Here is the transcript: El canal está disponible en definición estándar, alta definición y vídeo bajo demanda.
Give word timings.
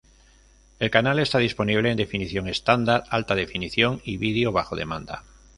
El 0.79 0.89
canal 0.89 1.19
está 1.19 1.37
disponible 1.37 1.91
en 1.91 1.95
definición 1.95 2.47
estándar, 2.47 3.03
alta 3.11 3.35
definición 3.35 4.01
y 4.03 4.17
vídeo 4.17 4.51
bajo 4.51 4.75
demanda. 4.75 5.21